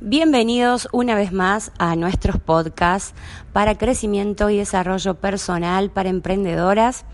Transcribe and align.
Bienvenidos 0.00 0.88
una 0.92 1.16
vez 1.16 1.32
más 1.32 1.72
a 1.76 1.96
nuestros 1.96 2.38
podcasts 2.38 3.14
para 3.52 3.76
crecimiento 3.76 4.48
y 4.48 4.56
desarrollo 4.56 5.14
personal 5.14 5.90
para 5.90 6.08
emprendedoras. 6.08 7.04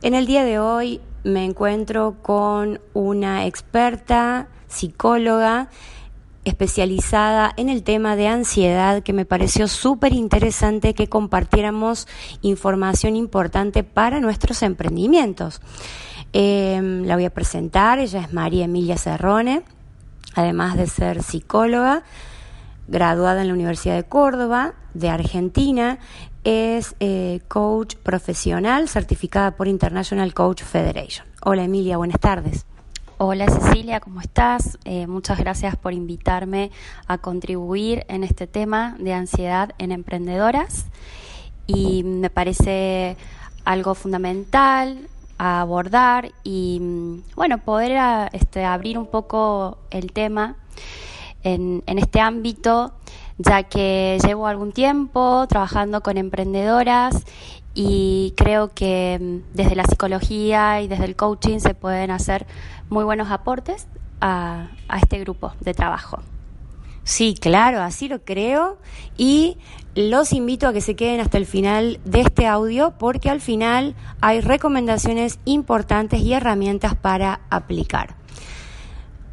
En 0.00 0.14
el 0.14 0.24
día 0.24 0.42
de 0.42 0.58
hoy 0.58 1.02
me 1.22 1.44
encuentro 1.44 2.16
con 2.22 2.80
una 2.94 3.44
experta 3.44 4.48
psicóloga 4.68 5.68
especializada 6.44 7.52
en 7.58 7.68
el 7.68 7.82
tema 7.82 8.16
de 8.16 8.28
ansiedad 8.28 9.02
que 9.02 9.12
me 9.12 9.26
pareció 9.26 9.68
súper 9.68 10.14
interesante 10.14 10.94
que 10.94 11.08
compartiéramos 11.08 12.08
información 12.40 13.16
importante 13.16 13.84
para 13.84 14.20
nuestros 14.20 14.62
emprendimientos. 14.62 15.60
Eh, 16.32 17.02
la 17.04 17.16
voy 17.16 17.26
a 17.26 17.34
presentar, 17.34 17.98
ella 17.98 18.22
es 18.22 18.32
María 18.32 18.64
Emilia 18.64 18.96
Cerrone 18.96 19.62
además 20.34 20.76
de 20.76 20.86
ser 20.86 21.22
psicóloga, 21.22 22.02
graduada 22.88 23.40
en 23.40 23.48
la 23.48 23.54
Universidad 23.54 23.96
de 23.96 24.04
Córdoba, 24.04 24.74
de 24.92 25.08
Argentina, 25.08 25.98
es 26.44 26.94
eh, 27.00 27.40
coach 27.48 27.96
profesional 27.96 28.88
certificada 28.88 29.52
por 29.52 29.66
International 29.66 30.34
Coach 30.34 30.62
Federation. 30.62 31.26
Hola 31.42 31.64
Emilia, 31.64 31.96
buenas 31.96 32.20
tardes. 32.20 32.66
Hola 33.16 33.48
Cecilia, 33.48 34.00
¿cómo 34.00 34.20
estás? 34.20 34.78
Eh, 34.84 35.06
muchas 35.06 35.38
gracias 35.38 35.76
por 35.76 35.94
invitarme 35.94 36.70
a 37.06 37.18
contribuir 37.18 38.04
en 38.08 38.24
este 38.24 38.46
tema 38.46 38.96
de 38.98 39.12
ansiedad 39.14 39.70
en 39.78 39.92
emprendedoras 39.92 40.86
y 41.66 42.02
me 42.02 42.28
parece 42.28 43.16
algo 43.64 43.94
fundamental, 43.94 45.08
a 45.38 45.60
abordar 45.60 46.32
y 46.42 46.78
mm, 46.80 47.22
bueno, 47.36 47.58
poder 47.58 47.96
ah, 47.96 48.28
este, 48.32 48.64
abrir 48.64 48.98
un 48.98 49.06
poco 49.06 49.78
el 49.90 50.12
tema 50.12 50.56
en, 51.42 51.82
en 51.86 51.98
este 51.98 52.20
ámbito, 52.20 52.94
ya 53.38 53.64
que 53.64 54.18
llevo 54.24 54.46
algún 54.46 54.72
tiempo 54.72 55.46
trabajando 55.48 56.02
con 56.02 56.16
emprendedoras 56.16 57.24
y 57.74 58.34
creo 58.36 58.72
que 58.72 59.18
mm, 59.20 59.54
desde 59.54 59.76
la 59.76 59.84
psicología 59.84 60.80
y 60.80 60.88
desde 60.88 61.04
el 61.04 61.16
coaching 61.16 61.58
se 61.58 61.74
pueden 61.74 62.10
hacer 62.10 62.46
muy 62.88 63.04
buenos 63.04 63.30
aportes 63.30 63.88
a, 64.20 64.68
a 64.88 64.98
este 64.98 65.18
grupo 65.18 65.52
de 65.60 65.74
trabajo. 65.74 66.20
Sí, 67.04 67.34
claro, 67.38 67.82
así 67.82 68.08
lo 68.08 68.24
creo 68.24 68.78
y 69.16 69.58
los 69.94 70.32
invito 70.32 70.66
a 70.66 70.72
que 70.72 70.80
se 70.80 70.96
queden 70.96 71.20
hasta 71.20 71.36
el 71.38 71.46
final 71.46 72.00
de 72.04 72.22
este 72.22 72.46
audio 72.46 72.94
porque 72.98 73.30
al 73.30 73.42
final 73.42 73.94
hay 74.20 74.40
recomendaciones 74.40 75.38
importantes 75.44 76.20
y 76.20 76.32
herramientas 76.32 76.94
para 76.94 77.42
aplicar. 77.50 78.16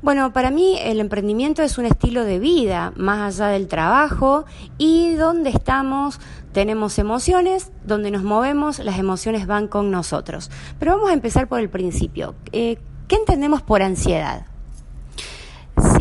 Bueno, 0.01 0.33
para 0.33 0.49
mí 0.49 0.77
el 0.81 0.99
emprendimiento 0.99 1.61
es 1.61 1.77
un 1.77 1.85
estilo 1.85 2.25
de 2.25 2.39
vida 2.39 2.91
más 2.95 3.39
allá 3.39 3.51
del 3.51 3.67
trabajo 3.67 4.45
y 4.77 5.13
donde 5.13 5.51
estamos 5.51 6.19
tenemos 6.51 6.99
emociones, 6.99 7.71
donde 7.85 8.11
nos 8.11 8.23
movemos, 8.23 8.79
las 8.79 8.99
emociones 8.99 9.47
van 9.47 9.67
con 9.67 9.91
nosotros. 9.91 10.51
Pero 10.79 10.93
vamos 10.93 11.11
a 11.11 11.13
empezar 11.13 11.47
por 11.47 11.59
el 11.59 11.69
principio. 11.69 12.35
Eh, 12.51 12.77
¿Qué 13.07 13.15
entendemos 13.15 13.61
por 13.61 13.81
ansiedad? 13.81 14.50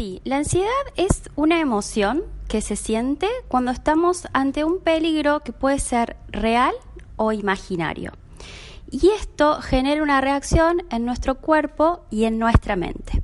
Sí, 0.01 0.23
la 0.25 0.39
ansiedad 0.39 0.71
es 0.97 1.29
una 1.37 1.61
emoción 1.61 2.23
que 2.49 2.63
se 2.63 2.75
siente 2.75 3.29
cuando 3.49 3.71
estamos 3.71 4.29
ante 4.33 4.65
un 4.65 4.81
peligro 4.81 5.41
que 5.41 5.53
puede 5.53 5.79
ser 5.79 6.17
real 6.29 6.73
o 7.17 7.33
imaginario. 7.33 8.13
Y 8.91 9.11
esto 9.11 9.61
genera 9.61 10.03
una 10.03 10.23
reacción 10.23 10.85
en 10.89 11.05
nuestro 11.05 11.35
cuerpo 11.35 12.01
y 12.09 12.25
en 12.25 12.39
nuestra 12.39 12.77
mente. 12.77 13.23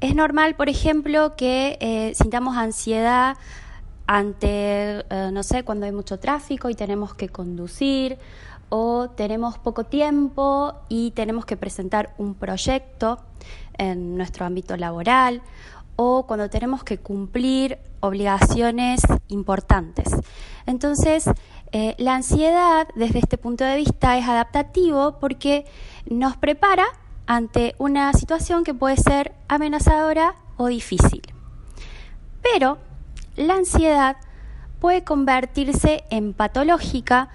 Es 0.00 0.14
normal, 0.14 0.56
por 0.56 0.70
ejemplo, 0.70 1.36
que 1.36 1.76
eh, 1.82 2.14
sintamos 2.14 2.56
ansiedad 2.56 3.36
ante, 4.06 5.04
eh, 5.10 5.30
no 5.30 5.42
sé, 5.42 5.62
cuando 5.62 5.84
hay 5.84 5.92
mucho 5.92 6.18
tráfico 6.18 6.70
y 6.70 6.74
tenemos 6.74 7.12
que 7.12 7.28
conducir 7.28 8.16
o 8.70 9.10
tenemos 9.10 9.58
poco 9.58 9.84
tiempo 9.84 10.74
y 10.88 11.10
tenemos 11.10 11.44
que 11.44 11.56
presentar 11.56 12.14
un 12.16 12.34
proyecto 12.34 13.18
en 13.76 14.16
nuestro 14.16 14.46
ámbito 14.46 14.76
laboral 14.76 15.42
o 15.96 16.26
cuando 16.26 16.48
tenemos 16.48 16.82
que 16.82 16.98
cumplir 16.98 17.78
obligaciones 18.00 19.02
importantes. 19.28 20.08
Entonces, 20.66 21.28
eh, 21.72 21.94
la 21.98 22.14
ansiedad 22.14 22.88
desde 22.94 23.18
este 23.18 23.36
punto 23.38 23.64
de 23.64 23.76
vista 23.76 24.16
es 24.16 24.26
adaptativo 24.26 25.18
porque 25.20 25.66
nos 26.06 26.36
prepara 26.36 26.86
ante 27.26 27.74
una 27.78 28.12
situación 28.12 28.64
que 28.64 28.72
puede 28.72 28.96
ser 28.96 29.34
amenazadora 29.48 30.36
o 30.56 30.66
difícil. 30.66 31.22
Pero 32.42 32.78
la 33.36 33.54
ansiedad 33.54 34.16
puede 34.80 35.04
convertirse 35.04 36.04
en 36.10 36.32
patológica 36.32 37.28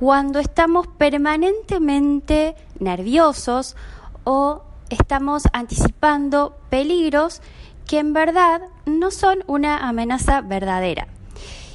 cuando 0.00 0.38
estamos 0.38 0.86
permanentemente 0.86 2.56
nerviosos 2.78 3.76
o 4.24 4.62
estamos 4.88 5.42
anticipando 5.52 6.56
peligros 6.70 7.42
que 7.86 7.98
en 7.98 8.14
verdad 8.14 8.62
no 8.86 9.10
son 9.10 9.44
una 9.46 9.86
amenaza 9.86 10.40
verdadera. 10.40 11.06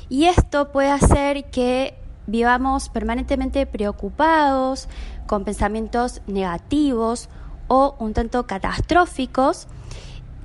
Y 0.10 0.26
esto 0.26 0.72
puede 0.72 0.90
hacer 0.90 1.52
que 1.52 2.00
vivamos 2.26 2.90
permanentemente 2.90 3.68
preocupados, 3.68 4.90
con 5.28 5.44
pensamientos 5.44 6.24
negativos 6.26 7.30
o 7.68 7.96
un 8.00 8.14
tanto 8.14 8.48
catastróficos 8.48 9.68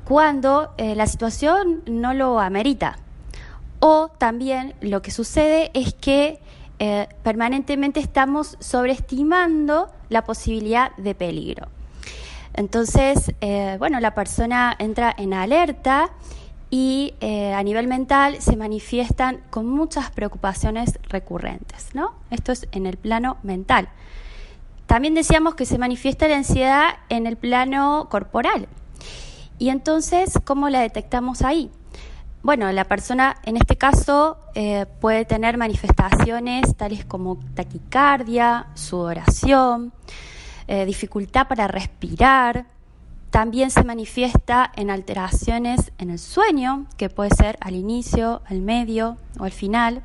cuando 0.04 0.74
eh, 0.76 0.94
la 0.94 1.06
situación 1.06 1.82
no 1.86 2.12
lo 2.12 2.40
amerita. 2.40 2.98
O 3.78 4.10
también 4.18 4.74
lo 4.82 5.00
que 5.00 5.10
sucede 5.10 5.70
es 5.72 5.94
que 5.94 6.42
eh, 6.82 7.08
permanentemente 7.22 8.00
estamos 8.00 8.56
sobreestimando 8.58 9.90
la 10.08 10.24
posibilidad 10.24 10.96
de 10.96 11.14
peligro. 11.14 11.68
Entonces, 12.54 13.34
eh, 13.42 13.76
bueno, 13.78 14.00
la 14.00 14.14
persona 14.14 14.74
entra 14.78 15.14
en 15.18 15.34
alerta 15.34 16.08
y 16.70 17.12
eh, 17.20 17.52
a 17.52 17.62
nivel 17.62 17.86
mental 17.86 18.40
se 18.40 18.56
manifiestan 18.56 19.42
con 19.50 19.66
muchas 19.66 20.10
preocupaciones 20.10 20.98
recurrentes, 21.10 21.94
¿no? 21.94 22.14
Esto 22.30 22.50
es 22.50 22.66
en 22.72 22.86
el 22.86 22.96
plano 22.96 23.36
mental. 23.42 23.90
También 24.86 25.12
decíamos 25.12 25.56
que 25.56 25.66
se 25.66 25.76
manifiesta 25.76 26.28
la 26.28 26.36
ansiedad 26.36 26.94
en 27.10 27.26
el 27.26 27.36
plano 27.36 28.08
corporal. 28.10 28.68
Y 29.58 29.68
entonces, 29.68 30.32
¿cómo 30.44 30.70
la 30.70 30.80
detectamos 30.80 31.42
ahí? 31.42 31.70
Bueno, 32.42 32.72
la 32.72 32.84
persona 32.84 33.36
en 33.44 33.58
este 33.58 33.76
caso 33.76 34.38
eh, 34.54 34.86
puede 35.00 35.26
tener 35.26 35.58
manifestaciones 35.58 36.74
tales 36.74 37.04
como 37.04 37.38
taquicardia, 37.52 38.68
sudoración, 38.72 39.92
eh, 40.66 40.86
dificultad 40.86 41.48
para 41.48 41.68
respirar. 41.68 42.64
También 43.28 43.70
se 43.70 43.84
manifiesta 43.84 44.72
en 44.74 44.88
alteraciones 44.90 45.92
en 45.98 46.08
el 46.08 46.18
sueño, 46.18 46.86
que 46.96 47.10
puede 47.10 47.28
ser 47.28 47.58
al 47.60 47.74
inicio, 47.74 48.40
al 48.46 48.62
medio 48.62 49.18
o 49.38 49.44
al 49.44 49.52
final. 49.52 50.02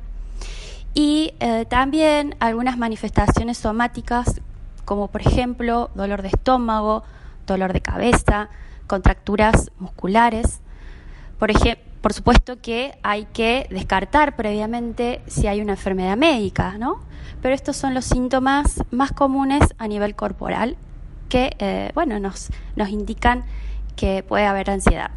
Y 0.92 1.32
eh, 1.40 1.64
también 1.64 2.36
algunas 2.38 2.76
manifestaciones 2.76 3.56
somáticas, 3.56 4.42
como 4.84 5.08
por 5.08 5.22
ejemplo 5.22 5.90
dolor 5.94 6.20
de 6.20 6.28
estómago, 6.28 7.02
dolor 7.46 7.72
de 7.72 7.80
cabeza, 7.80 8.50
contracturas 8.86 9.70
musculares. 9.78 10.60
Por 11.38 11.50
ejemplo, 11.50 11.85
por 12.06 12.12
supuesto 12.12 12.60
que 12.60 12.96
hay 13.02 13.24
que 13.32 13.66
descartar 13.68 14.36
previamente 14.36 15.22
si 15.26 15.48
hay 15.48 15.60
una 15.60 15.72
enfermedad 15.72 16.16
médica, 16.16 16.78
¿no? 16.78 17.00
Pero 17.42 17.52
estos 17.52 17.76
son 17.76 17.94
los 17.94 18.04
síntomas 18.04 18.84
más 18.92 19.10
comunes 19.10 19.74
a 19.76 19.88
nivel 19.88 20.14
corporal 20.14 20.76
que, 21.28 21.56
eh, 21.58 21.90
bueno, 21.96 22.20
nos, 22.20 22.50
nos 22.76 22.90
indican 22.90 23.44
que 23.96 24.22
puede 24.22 24.46
haber 24.46 24.70
ansiedad. 24.70 25.10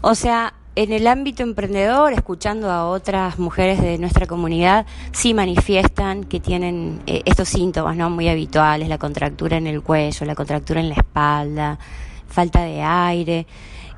O 0.00 0.16
sea, 0.16 0.54
en 0.74 0.90
el 0.90 1.06
ámbito 1.06 1.44
emprendedor, 1.44 2.12
escuchando 2.12 2.72
a 2.72 2.88
otras 2.88 3.38
mujeres 3.38 3.80
de 3.80 3.96
nuestra 3.96 4.26
comunidad, 4.26 4.86
sí 5.12 5.34
manifiestan 5.34 6.24
que 6.24 6.40
tienen 6.40 7.00
eh, 7.06 7.22
estos 7.26 7.48
síntomas 7.48 7.96
¿no? 7.96 8.10
muy 8.10 8.28
habituales, 8.28 8.88
la 8.88 8.98
contractura 8.98 9.56
en 9.56 9.68
el 9.68 9.82
cuello, 9.82 10.26
la 10.26 10.34
contractura 10.34 10.80
en 10.80 10.88
la 10.88 10.96
espalda, 10.96 11.78
falta 12.26 12.62
de 12.64 12.82
aire 12.82 13.46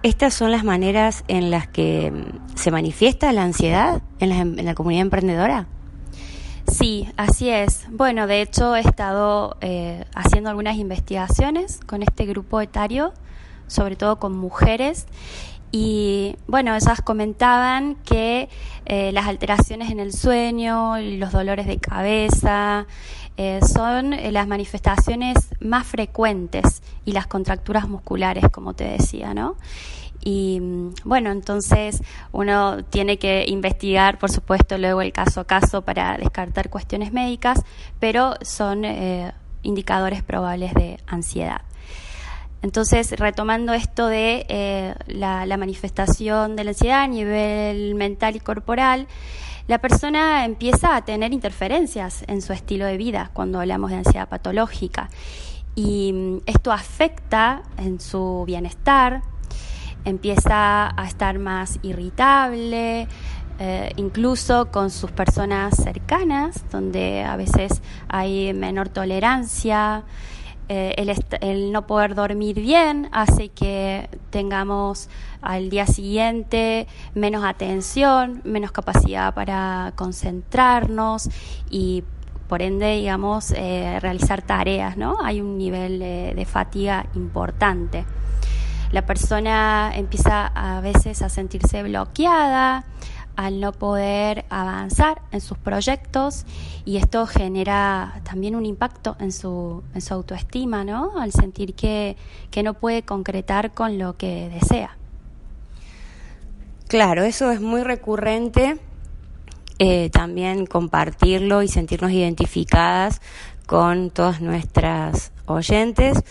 ¿Estas 0.02 0.32
son 0.32 0.50
las 0.50 0.64
maneras 0.64 1.25
en 1.29 1.50
las 1.50 1.69
que 1.69 2.11
mm, 2.11 2.56
se 2.56 2.70
manifiesta 2.70 3.32
la 3.32 3.43
ansiedad 3.43 4.00
en 4.19 4.64
la, 4.64 4.75
comunidad 4.75 5.02
emprendedora? 5.02 5.67
Sí, 6.67 7.08
así 7.19 7.50
es. 7.50 7.87
Bueno, 7.91 8.26
de 8.26 8.41
hecho 8.41 8.76
he 8.76 8.81
estado 8.81 9.58
eh, 9.61 10.05
haciendo 10.14 10.49
algunas 10.49 10.76
investigaciones 10.76 11.81
con 11.87 12.02
este 12.02 12.25
grupo 12.25 12.62
etario, 12.62 13.12
sobre 13.67 13.97
todo 13.97 14.19
con 14.19 14.37
mujeres, 14.37 15.06
y 15.73 16.37
bueno, 16.49 16.75
ellas 16.75 17.00
comentaban 17.02 17.94
que 17.97 18.49
eh, 18.87 19.12
las 19.12 19.26
alteraciones 19.26 19.91
en 19.91 20.00
el 20.00 20.12
sueño, 20.12 20.99
los 20.99 21.31
dolores 21.31 21.67
de 21.67 21.79
cabeza, 21.79 22.87
eh, 23.43 23.61
son 23.67 24.13
eh, 24.13 24.31
las 24.33 24.47
manifestaciones 24.47 25.37
más 25.61 25.87
frecuentes 25.87 26.83
y 27.07 27.13
las 27.13 27.27
contracturas 27.27 27.89
musculares, 27.89 28.45
como 28.53 28.75
te 28.75 28.85
decía, 28.85 29.33
¿no? 29.33 29.57
Y 30.23 30.61
mm, 30.61 30.95
bueno, 31.05 31.31
entonces 31.31 32.03
uno 32.33 32.85
tiene 32.85 33.19
que 33.19 33.47
investigar, 33.49 34.19
por 34.19 34.31
supuesto, 34.31 34.77
luego 34.77 35.01
el 35.01 35.13
caso 35.13 35.41
a 35.41 35.47
caso 35.47 35.81
para 35.81 36.19
descartar 36.19 36.69
cuestiones 36.69 37.15
médicas, 37.15 37.63
pero 37.99 38.35
son 38.43 38.85
indicadores 39.63 40.23
probables 40.23 40.75
de 40.75 40.99
ansiedad. 41.07 41.63
Entonces, 42.63 43.13
retomando 43.13 43.73
esto 43.73 44.07
de 44.07 44.45
eh, 44.49 44.95
la, 45.07 45.57
manifestación 45.57 46.57
de 46.57 46.65
la 46.65 46.71
ansiedad 46.71 47.03
a 47.03 47.07
nivel 47.07 47.95
mental 47.95 48.37
y 48.37 48.41
corporal, 48.41 49.07
la 49.71 49.79
persona 49.79 50.45
empieza 50.45 50.97
a 50.97 51.05
tener 51.05 51.33
interferencias 51.33 52.25
en 52.27 52.43
su 52.43 52.53
estilo 52.53 52.87
de 52.87 52.97
vida 52.97 53.31
cuando 53.33 53.61
hablamos 53.61 53.93
de 53.93 53.99
ansiedad 53.99 54.29
patológica. 54.29 55.11
Y 55.77 56.13
mm, 56.13 56.39
esto 56.47 56.73
afecta 56.73 57.63
en 57.79 58.01
su 58.01 58.43
bienestar, 58.49 59.23
empieza 60.05 61.01
a 61.01 61.07
estar 61.07 61.39
más 61.39 61.79
irritable, 61.83 63.07
eh, 63.61 63.93
incluso 63.95 64.73
con 64.73 64.91
sus 64.91 65.13
personas 65.13 65.77
cercanas, 65.77 66.65
donde 66.73 67.23
a 67.23 67.37
veces 67.37 67.81
hay 68.09 68.53
menor 68.53 68.89
tolerancia. 68.89 70.03
Eh, 70.73 70.95
el, 71.41 71.73
no 71.73 71.89
poder 71.89 72.15
dormir 72.15 72.61
bien 72.61 73.09
hace 73.11 73.49
que 73.49 74.09
tengamos 74.31 75.09
al 75.43 75.69
día 75.69 75.85
siguiente 75.85 76.87
menos 77.13 77.43
atención, 77.43 78.41
menos 78.45 78.71
capacidad 78.71 79.35
para 79.35 79.93
concentrarnos 79.97 81.29
y 81.71 82.05
por 82.47 82.63
ende, 82.63 82.99
digamos, 82.99 83.51
eh, 83.51 83.99
realizar 83.99 84.43
tareas, 84.43 84.97
¿no? 84.97 85.17
Hay 85.21 85.41
un 85.41 85.59
nivel 85.59 85.99
de 85.99 86.47
fatiga 86.49 87.05
importante. 87.17 88.05
La 88.93 89.07
persona 89.07 89.91
empieza 89.95 90.47
a 90.47 90.81
veces 90.81 91.23
a 91.23 91.29
sentirse 91.29 91.83
bloqueada, 91.83 92.85
al 93.37 93.61
no 93.61 93.73
poder 93.73 94.44
avanzar 94.50 95.23
en 95.32 95.41
sus 95.41 95.59
proyectos 95.59 96.44
y 96.85 96.97
esto 96.97 97.27
genera 97.27 98.21
también 98.25 98.56
un 98.56 98.67
impacto 98.67 99.17
en 99.21 99.32
su, 99.32 99.82
en 99.94 100.00
su 100.00 100.15
autoestima, 100.15 100.85
¿no? 100.85 101.19
Al 101.19 101.32
sentir 101.32 101.75
que, 101.75 102.17
no 102.62 102.75
puede 102.75 103.03
concretar 103.03 103.73
con 103.73 103.99
lo 103.99 104.17
que 104.17 104.50
desea. 104.50 104.97
Claro, 106.88 107.25
eso 107.25 107.50
es 107.50 107.61
muy 107.61 107.82
recurrente. 107.82 108.79
Eh, 109.79 110.11
también 110.11 110.67
compartirlo 110.67 111.62
y 111.62 111.69
sentirnos 111.69 112.11
identificadas 112.11 113.23
con 113.67 114.11
todas 114.11 114.43
nuestras 114.43 115.33
oyentes. 115.47 116.23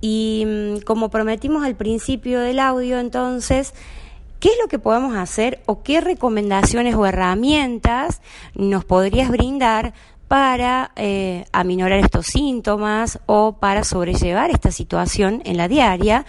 Y 0.00 0.44
mm, 0.46 0.80
como 0.80 1.10
prometimos 1.10 1.64
al 1.64 1.76
principio 1.76 2.40
del 2.40 2.58
audio, 2.58 2.98
entonces, 2.98 3.74
¿Qué 4.40 4.50
es 4.50 4.54
lo 4.62 4.68
que 4.68 4.78
podemos 4.78 5.16
hacer 5.16 5.60
o 5.66 5.82
qué 5.82 6.00
recomendaciones 6.00 6.94
o 6.94 7.04
herramientas 7.06 8.22
nos 8.54 8.84
podrías 8.84 9.30
brindar 9.30 9.94
para 10.28 10.92
eh, 10.94 11.46
aminorar 11.52 11.98
estos 11.98 12.26
síntomas 12.26 13.18
o 13.26 13.54
para 13.54 13.82
sobrellevar 13.82 14.50
esta 14.50 14.70
situación 14.70 15.42
en 15.44 15.56
la 15.56 15.66
diaria, 15.66 16.24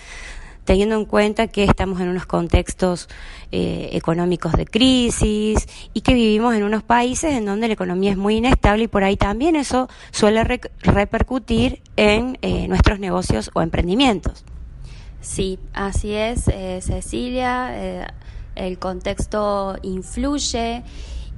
teniendo 0.66 0.96
en 0.96 1.06
cuenta 1.06 1.48
que 1.48 1.66
estamos 1.66 2.02
en 2.02 2.08
unos 2.08 2.26
contextos 2.26 3.10
eh, 3.52 3.90
económicos 3.92 4.54
de 4.54 4.66
crisis 4.66 5.68
y 5.94 6.02
que 6.02 6.16
vivimos 6.16 6.56
en 6.56 6.64
unos 6.64 6.82
países 6.82 7.34
en 7.34 7.46
donde 7.46 7.68
la 7.68 7.74
economía 7.74 8.12
es 8.12 8.18
muy 8.18 8.38
inestable 8.38 8.86
y 8.86 8.88
por 8.88 9.04
ahí 9.04 9.18
también 9.18 9.56
eso 9.56 9.88
suele 10.10 10.44
repercutir 10.82 11.82
en 11.96 12.40
eh, 12.42 12.68
nuestros 12.68 13.00
negocios 13.00 13.52
o 13.54 13.62
emprendimientos. 13.62 14.46
Sí, 15.22 15.60
así 15.74 16.14
es, 16.14 16.48
eh, 16.48 16.80
Cecilia. 16.82 17.70
Eh, 17.74 18.08
el 18.56 18.80
contexto 18.80 19.78
influye 19.82 20.84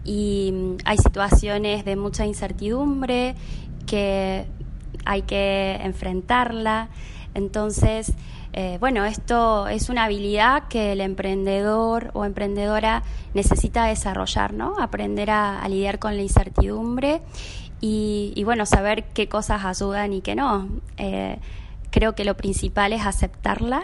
y 0.04 0.52
mm, 0.54 0.78
hay 0.86 0.98
situaciones 0.98 1.86
de 1.86 1.96
mucha 1.96 2.26
incertidumbre 2.26 3.36
que 3.88 4.46
hay 5.06 5.24
que 5.24 5.80
enfrentarla. 5.82 6.90
Entonces, 7.34 8.14
eh, 8.54 8.78
bueno, 8.80 9.06
esto 9.06 9.68
es 9.68 9.90
una 9.90 10.06
habilidad 10.06 10.68
que 10.68 10.92
el 10.92 11.02
emprendedor 11.02 12.12
o 12.14 12.26
emprendedora 12.26 13.04
necesita 13.34 13.86
desarrollar, 13.86 14.54
¿no? 14.54 14.76
Aprender 14.80 15.32
a, 15.32 15.68
lidiar 15.70 15.98
con 15.98 16.18
la 16.18 16.22
incertidumbre 16.22 17.22
y, 17.80 18.34
y, 18.36 18.44
bueno, 18.44 18.66
saber 18.66 19.06
qué 19.06 19.28
cosas 19.28 19.66
ayudan 19.66 20.14
y 20.14 20.22
qué 20.22 20.36
no. 20.36 20.68
Creo 21.92 22.16
que 22.16 22.26
lo 22.26 22.36
principal 22.36 22.94
es 22.94 23.06
aceptarla 23.06 23.84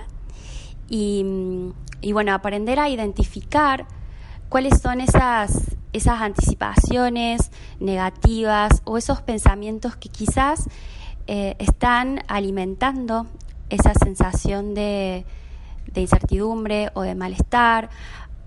y, 0.90 1.24
bueno, 2.14 2.34
aprender 2.34 2.80
a 2.80 2.90
identificar 2.90 3.86
cuáles 4.50 4.80
son 4.80 5.02
esas, 5.02 5.76
esas 5.92 6.22
anticipaciones 6.22 7.52
negativas 7.80 8.82
o 8.86 8.98
esos 8.98 9.22
pensamientos 9.22 9.98
que 9.98 10.10
quizás 10.10 10.70
eh, 11.28 11.56
están 11.60 12.24
alimentando 12.28 13.28
esa 13.70 13.94
sensación 13.94 14.74
de, 14.74 15.26
de, 15.92 16.02
incertidumbre 16.02 16.90
o 16.94 17.02
de 17.02 17.16
malestar. 17.16 17.90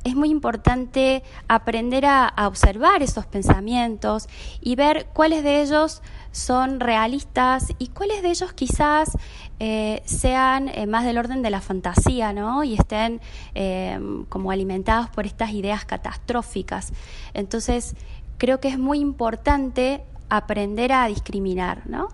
Es 0.05 0.17
muy 0.17 0.31
importante 0.31 1.23
aprender 1.49 2.07
a 2.07 2.33
observar 2.47 3.03
esos 3.03 3.27
pensamientos 3.27 4.29
y 4.61 4.75
ver 4.75 5.09
cuáles 5.13 5.45
de 5.45 5.63
ellos 5.63 6.03
son 6.33 6.81
realistas 6.81 7.73
y 7.79 7.89
cuáles 7.89 8.23
de 8.23 8.31
ellos 8.31 8.53
quizás 8.53 9.17
eh, 9.59 10.03
sean 10.07 10.69
eh, 10.69 10.87
más 10.87 11.05
del 11.05 11.19
orden 11.19 11.43
de 11.43 11.51
la 11.51 11.61
fantasía, 11.61 12.33
¿no? 12.33 12.65
Y 12.65 12.75
estén 12.75 13.21
eh, 13.55 13.99
como 14.29 14.51
alimentados 14.51 15.11
por 15.11 15.27
estas 15.27 15.51
ideas 15.51 15.85
catastróficas. 15.85 16.93
Entonces, 17.35 17.95
creo 18.39 18.61
que 18.61 18.69
es 18.69 18.79
muy 18.79 19.01
importante 19.01 20.03
aprender 20.31 20.93
a 20.93 21.07
discriminar, 21.09 21.83
¿no? 21.87 22.09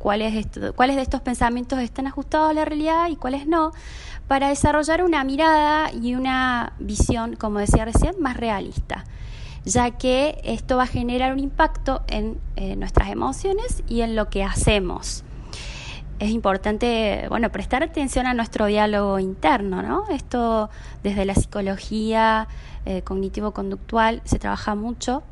Cuáles, 0.00 0.32
de 0.32 1.02
estos 1.02 1.20
pensamientos 1.20 1.78
están 1.78 2.06
ajustados 2.06 2.50
a 2.50 2.54
la 2.54 2.64
realidad 2.64 3.08
y 3.10 3.16
cuáles 3.16 3.46
no, 3.46 3.72
para 4.26 4.48
desarrollar 4.48 5.04
una 5.04 5.22
mirada 5.24 5.92
y 5.92 6.14
una 6.14 6.72
visión, 6.78 7.36
como 7.36 7.58
decía 7.58 7.84
recién, 7.84 8.14
más 8.18 8.36
realista 8.36 9.04
ya 9.64 9.90
que 9.90 10.40
esto 10.42 10.78
va 10.78 10.84
a 10.84 10.86
generar 10.86 11.34
un 11.34 11.38
impacto 11.38 12.02
en 12.08 12.40
eh, 12.56 12.76
nuestras 12.76 13.10
emociones 13.10 13.82
y 13.86 14.00
en 14.00 14.16
lo 14.16 14.30
que 14.30 14.42
hacemos. 14.42 15.22
Es 16.18 16.30
importante, 16.30 17.26
bueno, 17.28 17.50
prestar 17.50 17.82
atención 17.82 18.26
a 18.26 18.32
nuestro 18.32 18.66
diálogo 18.66 19.18
interno, 19.18 19.82
¿no? 19.82 20.04
Esto 20.10 20.70
desde 21.02 21.26
la 21.26 21.34
psicología 21.34 22.48
eh, 22.84 23.02
cognitivo-conductual 23.02 24.22
se 24.24 24.38
trabaja 24.38 24.74
mucho 24.74 25.22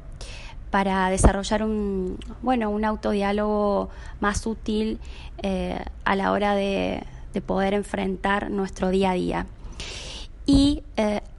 para 0.71 1.09
desarrollar 1.11 1.63
un, 1.63 2.19
bueno, 2.43 2.71
un 2.71 2.85
autodiálogo 2.85 3.91
más 4.21 4.47
útil 4.47 4.99
eh, 5.43 5.83
a 6.05 6.17
la 6.17 6.33
hora 6.33 6.55
de, 6.55 7.03
de, 7.33 7.41
poder 7.41 7.75
enfrentar 7.75 8.51
nuestro 8.51 8.91
día 8.91 9.11
a 9.11 9.15
día. 9.15 9.47
Y 10.47 10.83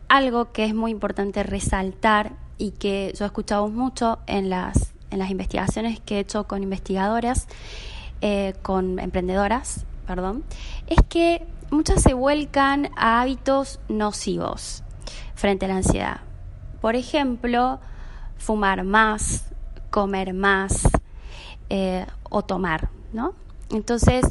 algo 0.10 0.52
que 0.52 0.66
es 0.66 0.76
muy 0.76 0.92
importante 0.92 1.44
resaltar 1.44 2.34
y 2.58 2.72
que 2.72 3.14
yo 3.18 3.24
he 3.24 3.28
escuchado 3.28 3.70
mucho 3.70 4.20
en 4.28 4.50
las, 4.50 4.94
en 5.12 5.20
las 5.20 5.30
investigaciones 5.30 6.00
que 6.02 6.18
he 6.18 6.20
hecho 6.20 6.46
con 6.46 6.62
investigadoras, 6.62 7.48
eh, 8.22 8.54
con 8.62 9.00
emprendedoras, 9.00 9.86
perdón, 10.06 10.44
es 10.88 10.98
que 11.08 11.48
muchas 11.72 12.02
se 12.02 12.14
vuelcan 12.14 12.90
a 12.98 13.22
hábitos 13.22 13.80
nocivos 13.88 14.84
frente 15.36 15.66
a 15.66 15.70
la 15.70 15.78
ansiedad. 15.78 16.22
Por 16.82 16.96
ejemplo, 16.96 17.80
fumar 18.40 18.84
más, 18.84 19.46
comer 19.92 20.34
más 20.34 20.88
eh, 21.70 22.06
o 22.30 22.42
tomar, 22.42 22.90
¿no? 23.14 23.36
Entonces, 23.70 24.26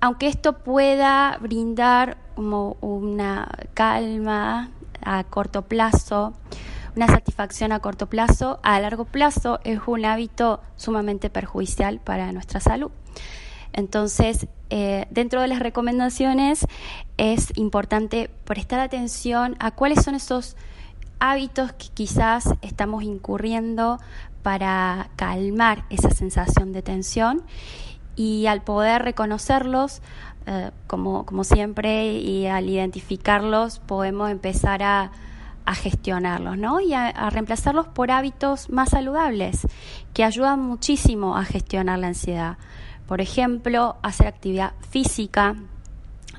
aunque 0.00 0.28
esto 0.28 0.58
pueda 0.58 1.36
brindar 1.40 2.16
como 2.34 2.76
una 2.80 3.48
calma 3.74 4.70
a 5.02 5.24
corto 5.24 5.62
plazo, 5.62 6.32
una 6.96 7.06
satisfacción 7.08 7.72
a 7.72 7.80
corto 7.80 8.08
plazo, 8.08 8.60
a 8.62 8.80
largo 8.80 9.04
plazo 9.04 9.60
es 9.64 9.80
un 9.86 10.04
hábito 10.04 10.60
sumamente 10.76 11.28
perjudicial 11.28 12.00
para 12.00 12.32
nuestra 12.32 12.60
salud. 12.60 12.90
Entonces, 13.72 14.46
eh, 14.70 15.06
dentro 15.10 15.40
de 15.40 15.48
las 15.48 15.58
recomendaciones 15.58 16.66
es 17.16 17.52
importante 17.56 18.30
prestar 18.44 18.80
atención 18.80 19.56
a 19.58 19.72
cuáles 19.72 20.04
son 20.04 20.14
esos 20.14 20.56
hábitos 21.30 21.72
que 21.72 21.88
quizás 21.88 22.54
estamos 22.62 23.02
incurriendo 23.02 23.98
para 24.42 25.08
calmar 25.16 25.84
esa 25.88 26.10
sensación 26.10 26.72
de 26.72 26.82
tensión 26.82 27.42
y 28.14 28.46
al 28.46 28.62
poder 28.62 29.02
reconocerlos, 29.02 30.02
eh, 30.46 30.70
como, 30.86 31.24
como 31.24 31.42
siempre, 31.44 32.12
y 32.12 32.46
al 32.46 32.68
identificarlos, 32.68 33.78
podemos 33.78 34.30
empezar 34.30 34.82
a, 34.82 35.10
gestionarlos, 35.66 36.58
¿no? 36.58 36.78
Y 36.80 36.92
a, 36.92 37.30
reemplazarlos 37.30 37.88
por 37.88 38.10
hábitos 38.10 38.68
más 38.68 38.90
saludables, 38.90 39.66
que 40.12 40.22
ayudan 40.22 40.60
muchísimo 40.60 41.38
a 41.38 41.44
gestionar 41.44 41.98
la 41.98 42.08
ansiedad. 42.08 42.58
Por 43.08 43.22
ejemplo, 43.22 43.96
hacer 44.02 44.26
actividad 44.26 44.74
física, 44.90 45.56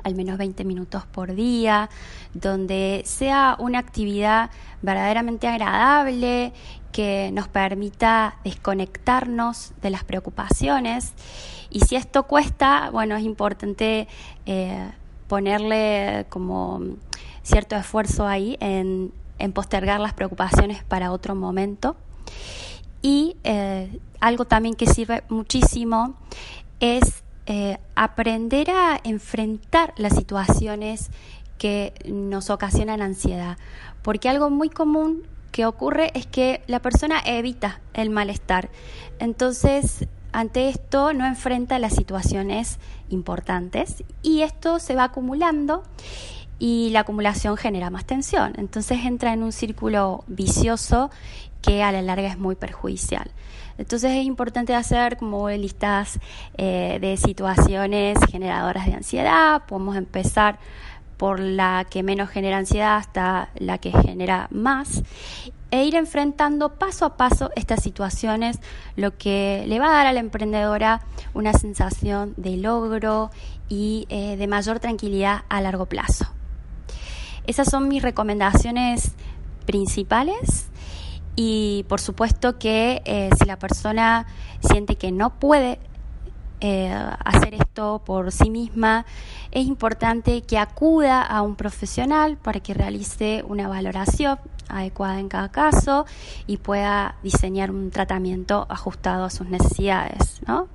al 0.06 0.14
menos 0.14 0.38
20 0.38 0.64
minutos 0.66 1.04
por 1.08 1.34
día, 1.34 1.90
donde 2.34 3.02
sea 3.06 3.58
una 3.60 3.80
actividad 3.80 4.52
verdaderamente 4.84 5.48
agradable, 5.48 6.54
que 6.92 7.32
nos 7.34 7.48
permita 7.48 8.38
desconectarnos 8.44 9.74
de 9.82 9.90
las 9.90 10.04
preocupaciones. 10.04 11.14
Y 11.72 11.82
si 11.82 11.96
esto 11.96 12.24
cuesta, 12.24 12.90
bueno, 12.92 13.16
es 13.18 13.24
importante 13.24 14.08
eh, 14.46 14.92
ponerle 15.28 16.28
como 16.30 16.82
cierto 17.42 17.76
esfuerzo 17.76 18.28
ahí 18.28 18.58
en, 18.60 19.12
en, 19.40 19.54
postergar 19.54 20.00
las 20.00 20.14
preocupaciones 20.14 20.84
para 20.84 21.12
otro 21.12 21.34
momento. 21.34 21.96
Y 23.02 23.38
eh, 23.44 24.00
algo 24.20 24.46
también 24.46 24.76
que 24.76 24.86
sirve 24.86 25.24
muchísimo 25.30 26.14
es 26.80 27.25
eh, 27.46 27.78
aprender 27.96 28.72
a 28.72 29.00
enfrentar 29.04 29.94
las 29.98 30.16
situaciones 30.16 31.12
que 31.58 31.94
nos 32.06 32.50
ocasionan 32.50 33.02
ansiedad. 33.02 33.58
Porque 34.02 34.30
algo 34.30 34.50
muy 34.50 34.70
común 34.70 35.24
que 35.52 35.66
ocurre 35.66 36.12
es 36.16 36.26
que 36.26 36.62
la 36.68 36.82
persona 36.82 37.22
evita 37.26 37.80
el 37.94 38.10
malestar. 38.10 38.70
Entonces, 39.20 40.08
ante 40.34 40.68
esto 40.68 41.14
no 41.14 41.26
enfrenta 41.26 41.80
las 41.80 41.96
situaciones 41.96 42.78
importantes 43.10 44.04
y 44.22 44.42
esto 44.42 44.80
se 44.80 44.96
va 44.96 45.06
acumulando 45.06 45.84
y 46.60 46.90
la 46.92 47.02
acumulación 47.02 47.58
genera 47.58 47.90
más 47.90 48.06
tensión. 48.06 48.54
Entonces 48.58 49.00
entra 49.04 49.34
en 49.34 49.44
un 49.44 49.52
círculo 49.52 50.24
vicioso 50.28 51.10
que 51.62 51.84
a 51.84 51.92
la 51.92 52.02
larga 52.02 52.28
es 52.28 52.38
muy 52.38 52.56
perjudicial. 52.56 53.32
Entonces 53.78 54.12
es 54.12 54.26
importante 54.26 54.74
hacer 54.74 55.18
como 55.18 55.50
listas 55.50 56.20
eh, 56.58 56.98
de 57.02 57.18
situaciones 57.18 58.18
generadoras 58.30 58.86
de 58.86 58.94
ansiedad. 58.94 59.64
Podemos 59.68 59.98
empezar 59.98 60.60
por 61.18 61.40
la 61.40 61.86
que 61.90 62.04
menos 62.04 62.30
genera 62.30 62.58
ansiedad 62.58 62.98
hasta 62.98 63.50
la 63.56 63.78
que 63.78 63.92
genera 63.92 64.48
más 64.52 65.04
e 65.72 65.86
ir 65.86 65.96
enfrentando 65.96 66.76
paso 66.76 67.06
a 67.06 67.18
paso 67.18 67.50
estas 67.56 67.82
situaciones, 67.82 68.60
lo 68.96 69.18
que 69.18 69.64
le 69.68 69.80
va 69.80 69.88
a 69.88 69.92
dar 69.92 70.08
a 70.08 70.14
la 70.14 70.20
emprendedora 70.20 71.02
una 71.34 71.54
sensación 71.54 72.34
de 72.38 72.58
logro 72.58 73.32
y 73.68 74.06
eh, 74.10 74.38
de 74.38 74.48
mayor 74.48 74.80
tranquilidad 74.80 75.44
a 75.50 75.62
largo 75.62 75.88
plazo. 75.88 76.28
Esas 77.48 77.70
son 77.70 77.88
mis 77.88 78.02
recomendaciones 78.02 79.14
principales 79.66 80.68
y 81.36 81.86
por 81.90 82.00
supuesto 82.00 82.58
que 82.58 83.02
eh, 83.06 83.30
si 83.38 83.46
la 83.46 83.60
persona 83.60 84.28
siente 84.62 84.96
que 84.96 85.12
no 85.12 85.32
puede 85.40 85.80
eh, 86.62 86.94
hacer 87.26 87.54
esto 87.56 88.02
por 88.06 88.32
sí 88.32 88.50
misma, 88.50 89.06
es 89.52 89.68
importante 89.68 90.42
que 90.42 90.58
acuda 90.58 91.22
a 91.22 91.42
un 91.42 91.56
profesional 91.56 92.38
para 92.38 92.62
que 92.62 92.74
realice 92.74 93.44
una 93.48 93.68
valoración 93.68 94.40
adecuada 94.70 95.20
en 95.20 95.30
cada 95.30 95.52
caso 95.52 96.06
y 96.48 96.58
pueda 96.58 97.16
diseñar 97.24 97.72
un 97.72 97.92
tratamiento 97.92 98.66
ajustado 98.70 99.26
a 99.26 99.30
sus 99.30 99.48
necesidades. 99.48 100.42
¿no? 100.48 100.68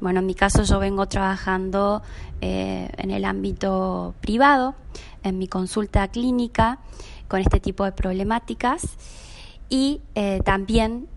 Bueno, 0.00 0.20
en 0.20 0.26
mi 0.26 0.34
caso 0.34 0.62
yo 0.62 0.78
vengo 0.78 1.06
trabajando 1.06 2.02
eh, 2.40 2.88
en 2.96 3.10
el 3.10 3.24
ámbito 3.24 4.14
privado, 4.20 4.74
en 5.22 5.38
mi 5.38 5.48
consulta 5.48 6.06
clínica, 6.08 6.78
con 7.28 7.40
este 7.40 7.60
tipo 7.60 7.84
de 7.84 7.92
problemáticas 7.92 8.82
y 9.68 10.00
eh, 10.14 10.40
también 10.44 11.08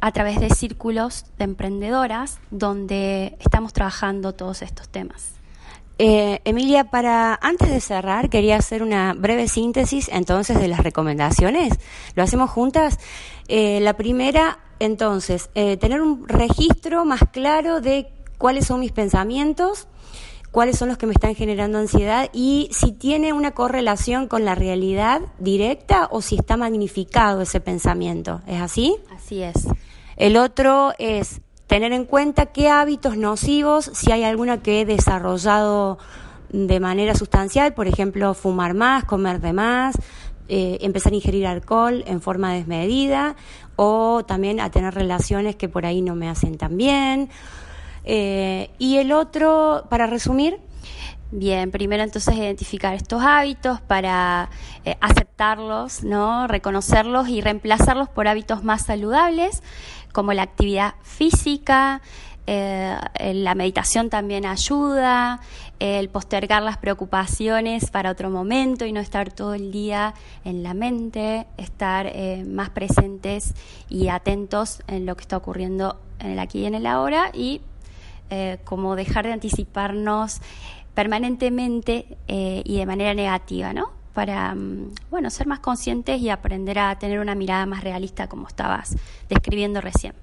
a 0.00 0.12
través 0.12 0.40
de 0.40 0.50
círculos 0.50 1.26
de 1.38 1.44
emprendedoras 1.44 2.40
donde 2.50 3.36
estamos 3.40 3.72
trabajando 3.72 4.34
todos 4.34 4.62
estos 4.62 4.88
temas. 4.88 5.34
Eh, 5.98 6.40
Emilia, 6.44 6.84
para 6.84 7.38
antes 7.42 7.68
de 7.68 7.80
cerrar, 7.80 8.30
quería 8.30 8.56
hacer 8.56 8.82
una 8.82 9.12
breve 9.12 9.48
síntesis 9.48 10.08
entonces 10.10 10.58
de 10.58 10.66
las 10.66 10.80
recomendaciones. 10.80 11.78
¿Lo 12.14 12.22
hacemos 12.22 12.48
juntas? 12.48 12.98
Eh, 13.48 13.80
la 13.80 13.92
primera, 13.92 14.60
entonces, 14.78 15.50
tener 15.52 16.00
un 16.00 16.26
registro 16.26 17.04
más 17.04 17.20
claro 17.30 17.82
de 17.82 18.08
cuáles 18.40 18.66
son 18.66 18.80
mis 18.80 18.90
pensamientos, 18.90 19.86
cuáles 20.50 20.78
son 20.78 20.88
los 20.88 20.96
que 20.96 21.06
me 21.06 21.12
están 21.12 21.34
generando 21.34 21.78
ansiedad 21.78 22.30
y 22.32 22.70
si 22.72 22.90
tiene 22.90 23.34
una 23.34 23.50
correlación 23.50 24.28
con 24.28 24.46
la 24.46 24.54
realidad 24.54 25.20
directa 25.38 26.08
o 26.10 26.22
si 26.22 26.36
está 26.36 26.56
magnificado 26.56 27.42
ese 27.42 27.60
pensamiento. 27.60 28.40
¿Es 28.46 28.62
así? 28.62 28.96
Así 29.14 29.42
es. 29.42 29.68
El 30.16 30.38
otro 30.38 30.94
es 30.98 31.42
tener 31.66 31.92
en 31.92 32.06
cuenta 32.06 32.46
qué 32.46 32.70
hábitos 32.70 33.18
nocivos, 33.18 33.90
si 33.92 34.10
hay 34.10 34.24
alguna 34.24 34.62
que 34.62 34.80
he 34.80 34.86
desarrollado 34.86 35.98
de 36.48 36.80
manera 36.80 37.14
sustancial, 37.14 37.74
por 37.74 37.88
ejemplo, 37.88 38.32
fumar 38.32 38.72
más, 38.72 39.04
comer 39.04 39.40
de 39.42 39.52
más, 39.52 39.96
eh, 40.48 40.78
empezar 40.80 41.12
a 41.12 41.16
ingerir 41.16 41.46
alcohol 41.46 42.02
en 42.06 42.22
forma 42.22 42.54
desmedida 42.54 43.36
o 43.76 44.24
también 44.26 44.60
a 44.60 44.70
tener 44.70 44.94
relaciones 44.94 45.56
que 45.56 45.68
por 45.68 45.84
ahí 45.84 46.00
no 46.00 46.16
me 46.16 46.28
hacen 46.28 46.56
tan 46.56 46.78
bien. 46.78 47.28
Eh, 48.04 48.70
y 48.78 48.96
el 48.96 49.12
otro, 49.12 49.84
para 49.88 50.06
resumir, 50.06 50.58
Bien, 51.32 51.70
primero 51.70 52.02
entonces 52.02 52.34
identificar 52.34 52.92
estos 52.96 53.22
hábitos 53.22 53.80
para 53.80 54.50
eh, 54.84 54.96
aceptarlos, 55.00 56.02
¿no? 56.02 56.48
reconocerlos 56.48 57.28
y 57.28 57.40
reemplazarlos 57.40 58.08
por 58.08 58.26
hábitos 58.26 58.64
más 58.64 58.84
saludables 58.84 59.62
como 60.10 60.32
la 60.32 60.42
actividad 60.42 60.94
física, 61.04 62.02
eh, 62.48 62.98
la 63.32 63.54
meditación 63.54 64.10
también 64.10 64.44
ayuda, 64.44 65.38
el 65.78 66.08
postergar 66.08 66.64
las 66.64 66.78
preocupaciones 66.78 67.92
para 67.92 68.10
otro 68.10 68.28
momento 68.28 68.84
y 68.84 68.92
no 68.92 68.98
estar 68.98 69.30
todo 69.30 69.54
el 69.54 69.70
día 69.70 70.14
en 70.44 70.64
la 70.64 70.74
mente, 70.74 71.46
estar 71.58 72.12
más 72.44 72.70
presentes 72.70 73.54
y 73.88 74.08
atentos 74.08 74.82
en 74.88 75.06
lo 75.06 75.14
que 75.14 75.22
está 75.22 75.36
ocurriendo 75.36 76.00
en 76.18 76.32
el 76.32 76.40
aquí 76.40 76.62
y 76.62 76.66
en 76.66 76.74
el 76.74 76.86
ahora 76.86 77.30
y 77.32 77.60
eh, 78.30 78.58
como 78.64 78.96
dejar 78.96 79.26
de 79.26 79.32
anticiparnos 79.32 80.40
permanentemente 80.94 82.18
y 82.26 82.76
de 82.78 82.86
manera 82.86 83.14
negativa, 83.14 83.72
¿no? 83.72 84.00
para 84.12 84.54
mm, 84.54 84.92
bueno, 85.10 85.30
ser 85.30 85.46
más 85.46 85.60
conscientes 85.60 86.20
y 86.20 86.30
aprender 86.30 86.78
a 86.78 86.98
tener 86.98 87.20
una 87.20 87.34
mirada 87.34 87.66
más 87.66 87.82
realista 87.82 88.28
como 88.28 88.48
estabas 88.48 88.96
describiendo 89.28 89.80
recién. 89.80 90.14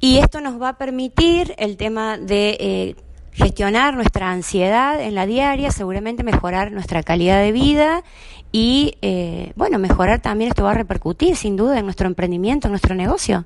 Y 0.00 0.18
esto 0.18 0.40
nos 0.40 0.60
va 0.60 0.70
a 0.70 0.78
permitir 0.78 1.54
el 1.58 1.76
tema 1.76 2.16
de 2.16 2.56
eh, 2.60 2.96
gestionar 3.32 3.94
nuestra 3.94 4.30
ansiedad 4.30 5.00
en 5.00 5.14
la 5.14 5.26
diaria, 5.26 5.70
seguramente 5.70 6.22
mejorar 6.22 6.72
nuestra 6.72 7.02
calidad 7.02 7.40
de 7.40 7.52
vida 7.52 8.02
y, 8.50 8.94
eh, 9.02 9.52
bueno, 9.56 9.78
mejorar 9.78 10.20
también, 10.20 10.50
esto 10.50 10.64
va 10.64 10.70
a 10.70 10.74
repercutir 10.74 11.36
sin 11.36 11.56
duda 11.56 11.78
en 11.78 11.84
nuestro 11.84 12.06
emprendimiento, 12.06 12.68
en 12.68 12.72
nuestro 12.72 12.94
negocio. 12.94 13.44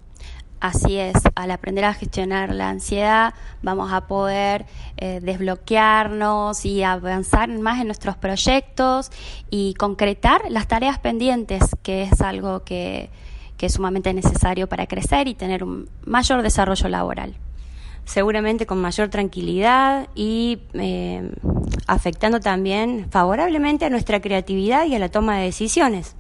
Así 0.65 0.97
es, 0.97 1.13
al 1.35 1.51
aprender 1.51 1.85
a 1.85 1.93
gestionar 1.93 2.55
la 2.55 2.71
ansiedad 2.71 3.35
vamos 3.61 3.93
a 3.93 4.07
poder 4.07 4.65
eh, 4.97 5.21
desbloquearnos 5.23 6.65
y 6.65 6.83
avanzar 6.83 7.51
más 7.51 7.83
en 7.83 7.87
nuestros 7.87 8.17
proyectos 8.17 9.11
y 9.51 9.75
concretar 9.75 10.41
las 10.49 10.67
tareas 10.67 10.99
pendientes, 10.99 11.65
que 11.83 12.05
es 12.05 12.19
algo 12.23 12.65
que, 12.65 13.11
que 13.59 13.67
es 13.67 13.75
sumamente 13.75 14.15
necesario 14.15 14.67
para 14.67 14.87
crecer 14.87 15.29
y 15.29 15.35
tener 15.35 15.65
un 15.65 15.91
mayor 16.07 16.41
desarrollo 16.41 16.89
laboral. 16.89 17.35
Seguramente 18.07 18.65
con 18.65 18.81
mayor 18.81 19.11
tranquilidad 19.11 20.09
y 20.15 20.61
eh, 20.73 21.31
afectando 21.87 22.41
también 22.41 23.09
favorablemente 23.11 23.85
a 23.85 23.91
nuestra 23.91 24.23
creatividad 24.23 24.87
y 24.87 24.95
a 24.95 24.99
la 24.99 25.11
toma 25.11 25.37
de 25.37 25.45
decisiones. 25.45 26.17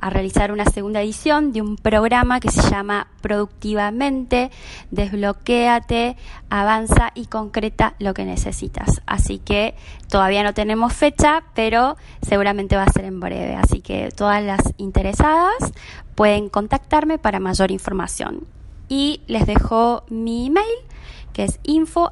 a 0.00 0.10
realizar 0.10 0.52
una 0.52 0.66
segunda 0.66 1.00
edición 1.00 1.52
de 1.52 1.62
un 1.62 1.76
programa 1.76 2.38
que 2.38 2.50
se 2.50 2.62
llama 2.68 3.08
Productivamente, 3.22 4.50
desbloquéate, 4.90 6.16
avanza 6.50 7.12
y 7.14 7.26
concreta 7.26 7.94
lo 7.98 8.14
que 8.14 8.24
necesitas. 8.24 9.00
Así 9.06 9.38
que 9.38 9.74
todavía 10.08 10.42
no 10.42 10.54
tenemos 10.54 10.92
fecha, 10.92 11.44
pero 11.54 11.96
seguramente 12.20 12.76
va 12.76 12.84
a 12.84 12.92
ser 12.92 13.04
en 13.04 13.20
breve. 13.20 13.54
Así 13.56 13.80
que 13.80 14.10
todas 14.14 14.42
las 14.42 14.60
interesadas 14.76 15.72
pueden 16.14 16.48
contactarme 16.50 17.18
para 17.18 17.40
mayor 17.40 17.70
información. 17.70 18.46
Y 18.88 19.22
les 19.26 19.46
dejo 19.46 20.04
mi 20.08 20.46
email 20.46 20.64
que 21.36 21.44
es 21.44 21.60
info. 21.64 22.10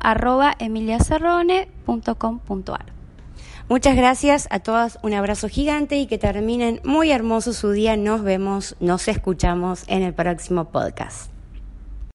Muchas 3.71 3.97
gracias 3.97 4.47
a 4.51 4.59
todas, 4.59 4.99
un 5.03 5.15
abrazo 5.15 5.49
gigante 5.49 5.97
y 5.97 6.07
que 6.07 6.19
terminen 6.19 6.83
muy 6.85 7.11
hermoso 7.11 7.55
su 7.55 7.71
día. 7.71 7.97
Nos 7.97 8.23
vemos, 8.23 8.77
nos 8.81 9.09
escuchamos 9.09 9.85
en 9.87 10.03
el 10.03 10.13
próximo 10.13 10.67
podcast. 10.67 11.34